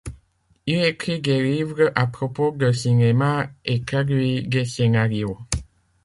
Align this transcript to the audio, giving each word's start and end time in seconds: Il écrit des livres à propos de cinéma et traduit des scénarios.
Il 0.65 0.83
écrit 0.83 1.21
des 1.21 1.43
livres 1.43 1.91
à 1.93 2.07
propos 2.07 2.49
de 2.49 2.71
cinéma 2.71 3.51
et 3.63 3.83
traduit 3.83 4.41
des 4.47 4.65
scénarios. 4.65 5.37